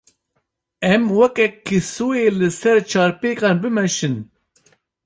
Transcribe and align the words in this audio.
Em 0.91 1.03
weke 1.17 1.47
kîsoyê 1.65 2.27
li 2.39 2.49
ser 2.59 2.77
çarpêkan, 2.91 3.55
bimeşin. 3.61 4.15